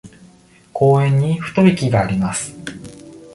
[0.73, 2.55] 公園に太い木があります。